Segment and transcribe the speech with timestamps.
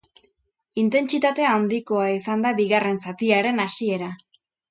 [0.83, 4.09] Intentsitate handikoa izan da bigarren zatiaren hasiera.